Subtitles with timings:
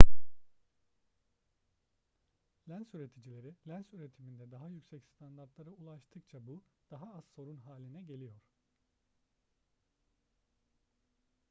[2.69, 8.41] lens üreticileri lens üretiminde daha yüksek standartlara ulaştıkça bu daha az sorun haline geliyor